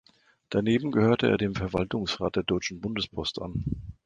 Daneben 0.49 0.89
gehörte 0.91 1.29
er 1.29 1.37
dem 1.37 1.53
Verwaltungsrat 1.53 2.35
der 2.35 2.41
Deutschen 2.41 2.81
Bundespost 2.81 3.39
an. 3.39 3.63